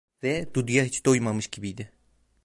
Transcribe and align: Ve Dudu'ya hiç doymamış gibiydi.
Ve 0.23 0.53
Dudu'ya 0.53 0.83
hiç 0.83 1.05
doymamış 1.05 1.47
gibiydi. 1.47 1.91